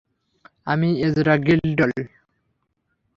আমি 0.67 0.89
Ezra 1.07 1.33
Grindle. 1.37 1.91